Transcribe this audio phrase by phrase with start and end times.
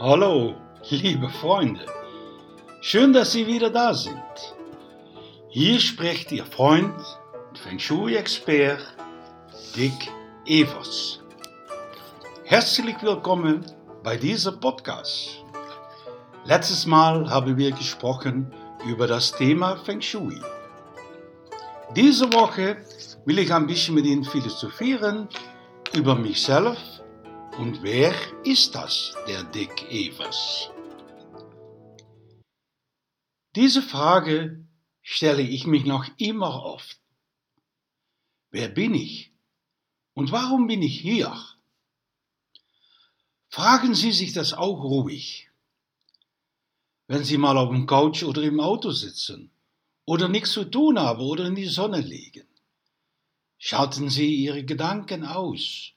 [0.00, 0.56] Hallo,
[0.88, 1.86] liebe Freunde.
[2.80, 4.18] Schön, dass Sie wieder da sind.
[5.50, 6.96] Hier spricht Ihr Freund
[7.48, 8.80] und Feng Shui-Expert
[9.76, 9.92] Dick
[10.46, 11.20] Evers.
[12.42, 13.64] Herzlich willkommen
[14.02, 15.44] bei diesem Podcast.
[16.44, 18.52] Letztes Mal haben wir gesprochen
[18.88, 20.40] über das Thema Feng Shui.
[21.94, 22.78] Diese Woche
[23.26, 25.28] will ich ein bisschen mit Ihnen philosophieren
[25.94, 27.03] über mich selbst
[27.58, 30.70] und wer ist das, der Dick Evers?
[33.54, 34.66] Diese Frage
[35.02, 37.00] stelle ich mich noch immer oft.
[38.50, 39.32] Wer bin ich?
[40.14, 41.36] Und warum bin ich hier?
[43.48, 45.50] Fragen Sie sich das auch ruhig.
[47.06, 49.50] Wenn Sie mal auf dem Couch oder im Auto sitzen
[50.06, 52.48] oder nichts zu tun haben oder in die Sonne liegen.
[53.58, 55.93] Schalten Sie Ihre Gedanken aus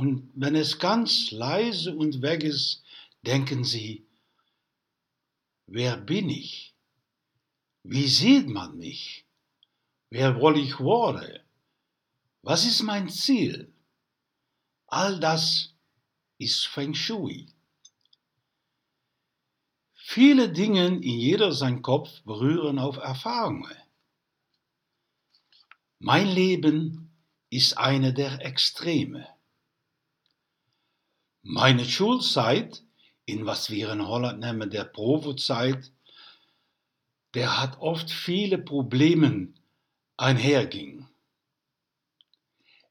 [0.00, 2.82] und wenn es ganz leise und weg ist,
[3.20, 4.06] denken Sie,
[5.66, 6.74] wer bin ich?
[7.82, 9.26] Wie sieht man mich?
[10.08, 11.42] Wer will ich werden?
[12.40, 13.70] Was ist mein Ziel?
[14.86, 15.74] All das
[16.38, 17.46] ist Feng Shui.
[19.94, 23.76] Viele Dinge in jeder sein Kopf berühren auf Erfahrungen.
[25.98, 27.12] Mein Leben
[27.50, 29.28] ist eine der Extreme.
[31.42, 32.82] Meine Schulzeit,
[33.24, 35.90] in was wir in Holland nennen der Provozeit,
[37.34, 39.54] der hat oft viele Probleme
[40.18, 41.08] einherging.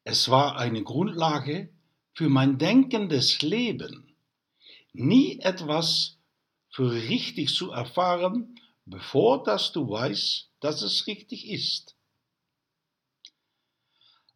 [0.04, 1.70] Es war eine Grundlage
[2.14, 4.16] für mein denkendes Leben,
[4.94, 6.18] nie etwas
[6.72, 11.96] für richtig zu erfahren, bevor dass du weißt, dass es richtig ist.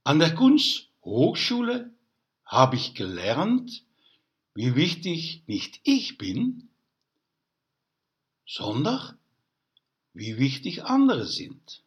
[0.03, 1.95] An der Kunsthochschule
[2.45, 3.83] habe ich gelernt,
[4.53, 6.69] wie wichtig nicht ich bin,
[8.45, 9.17] sondern
[10.13, 11.83] wie wichtig andere sind.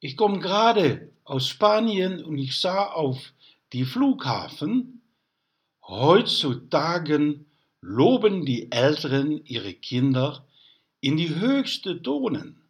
[0.00, 3.32] Ich komme gerade aus Spanien und ich sah auf
[3.72, 5.02] die Flughafen,
[5.86, 7.44] heutzutage
[7.80, 10.46] loben die Älteren ihre Kinder
[11.00, 12.62] in die höchste Tonen.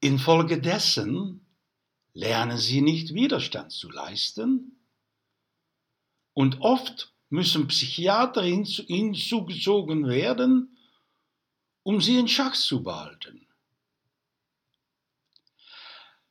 [0.00, 1.46] Infolgedessen
[2.12, 4.81] lernen sie nicht Widerstand zu leisten,
[6.34, 10.76] und oft müssen Psychiater hinzugezogen werden,
[11.82, 13.46] um sie in Schach zu behalten.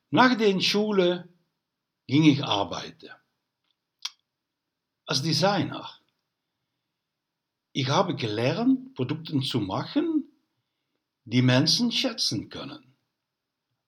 [0.09, 1.29] Nach der Schule
[2.07, 3.09] ging ich arbeiten.
[5.05, 5.89] Als Designer.
[7.73, 10.25] Ich habe gelernt, Produkte zu machen,
[11.23, 12.93] die Menschen schätzen können.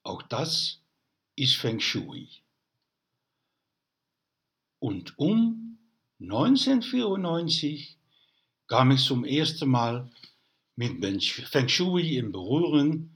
[0.03, 0.81] Auch das
[1.35, 2.29] ist Feng Shui.
[4.79, 5.72] Und um
[6.23, 7.97] 1994
[8.67, 10.09] kam ich zum ersten Mal
[10.75, 13.11] mit Feng Shui in Berührung,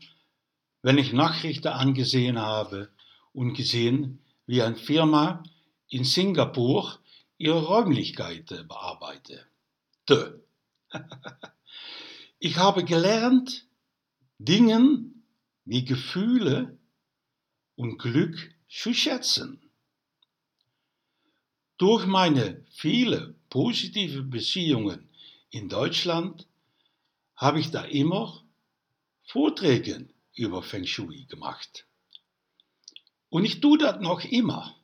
[0.82, 2.90] wenn ich Nachrichten angesehen habe
[3.32, 5.42] und gesehen, wie eine Firma
[5.90, 7.00] in Singapur
[7.38, 9.48] ihre Räumlichkeiten bearbeitet.
[12.40, 13.66] Ich habe gelernt,
[14.38, 15.24] Dingen
[15.66, 16.78] wie Gefühle
[17.76, 19.67] und Glück zu schätzen.
[21.78, 25.10] Durch meine viele positive Beziehungen
[25.52, 26.48] in Deutschland
[27.36, 28.44] habe ich da immer
[29.24, 31.86] Vorträge über Feng Shui gemacht.
[33.30, 34.76] Und ich tue das noch immer,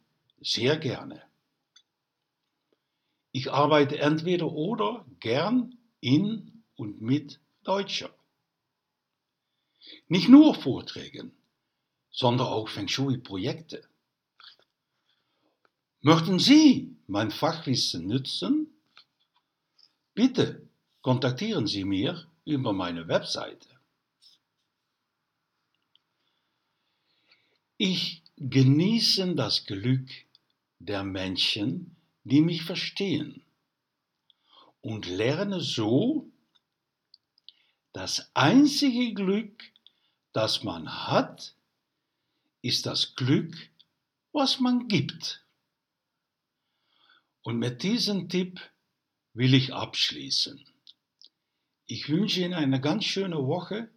[0.41, 1.23] sehr gerne.
[3.31, 8.13] Ich arbeite entweder oder gern in und mit Deutscher.
[10.07, 11.31] Nicht nur Vorträge,
[12.11, 13.87] sondern auch Feng Shui-Projekte.
[16.05, 18.67] Möchten Sie mein Fachwissen nützen?
[20.13, 20.67] Bitte
[21.01, 23.69] kontaktieren Sie mir über meine Webseite.
[27.77, 30.09] Ich genieße das Glück
[30.79, 31.95] der Menschen,
[32.25, 33.41] die mich verstehen
[34.81, 36.29] und lerne so,
[37.93, 39.63] das einzige Glück,
[40.33, 41.55] das man hat,
[42.61, 43.55] ist das Glück,
[44.33, 45.42] was man gibt.
[47.43, 48.59] Und mit diesem Tipp
[49.33, 50.59] will ich abschließen.
[51.85, 53.89] Ich wünsche Ihnen eine ganz schöne Woche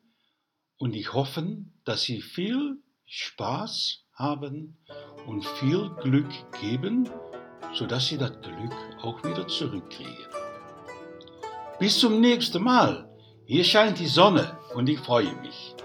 [0.79, 4.77] und ich hoffe, dass Sie viel Spaß haben
[5.27, 7.09] und viel Glück geben,
[7.73, 10.27] sodass Sie das Glück auch wieder zurückkriegen.
[11.79, 13.09] Bis zum nächsten Mal.
[13.45, 15.77] Hier scheint die Sonne und ich freue mich.